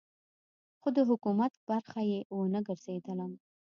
خو 0.79 0.87
د 0.97 0.99
حکومت 1.09 1.53
برخه 1.69 2.01
یې 2.11 2.19
ونه 2.37 2.59
ګرځېدلم. 2.67 3.31